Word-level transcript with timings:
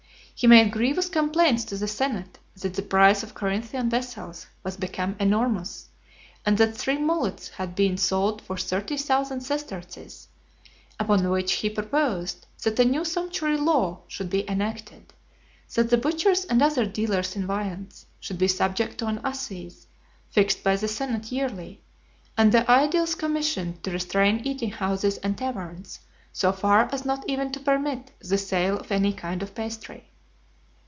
He 0.33 0.47
made 0.47 0.71
grievous 0.71 1.07
complaints 1.07 1.65
to 1.65 1.77
the 1.77 1.87
senate, 1.87 2.39
that 2.59 2.73
the 2.73 2.81
price 2.81 3.21
of 3.21 3.35
Corinthian 3.35 3.91
vessels 3.91 4.47
was 4.63 4.75
become 4.75 5.15
enormous, 5.19 5.89
and 6.43 6.57
that 6.57 6.75
three 6.75 6.97
mullets 6.97 7.47
had 7.49 7.75
been 7.75 7.95
sold 7.95 8.41
for 8.41 8.57
thirty 8.57 8.97
thousand 8.97 9.41
sesterces: 9.41 10.29
upon 10.99 11.29
which 11.29 11.51
he 11.53 11.69
proposed 11.69 12.47
that 12.63 12.79
a 12.79 12.85
new 12.85 13.05
sumptuary 13.05 13.55
law 13.57 13.99
should 14.07 14.31
be 14.31 14.49
enacted; 14.49 15.13
that 15.75 15.91
the 15.91 15.97
butchers 15.99 16.45
and 16.45 16.63
other 16.63 16.87
dealers 16.87 17.35
in 17.35 17.45
viands 17.45 18.07
should 18.19 18.39
be 18.39 18.47
subject 18.47 18.97
to 18.97 19.05
an 19.05 19.21
assize, 19.23 19.85
fixed 20.31 20.63
by 20.63 20.75
the 20.75 20.87
senate 20.87 21.31
yearly; 21.31 21.83
and 22.35 22.51
the 22.51 22.65
aediles 22.67 23.13
commissioned 23.13 23.83
to 23.83 23.91
restrain 23.91 24.41
eating 24.43 24.71
houses 24.71 25.17
and 25.17 25.37
taverns, 25.37 25.99
so 26.33 26.51
far 26.51 26.89
as 26.91 27.05
not 27.05 27.23
even 27.29 27.51
to 27.51 27.59
permit 27.59 28.09
the 28.21 28.39
sale 28.39 28.79
of 28.79 28.91
any 28.91 29.13
kind 29.13 29.43
of 29.43 29.53
pastry. 29.53 30.07